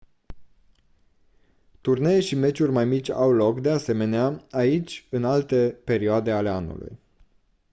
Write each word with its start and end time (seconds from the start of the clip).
turnee 1.83 2.19
și 2.19 2.35
meciuri 2.35 2.71
mai 2.71 2.85
mici 2.85 3.09
au 3.09 3.31
loc 3.31 3.59
de 3.59 3.69
asemenea 3.69 4.45
aici 4.51 5.07
în 5.09 5.23
alte 5.23 5.69
perioade 5.83 6.31
ale 6.31 6.49
anului 6.49 6.99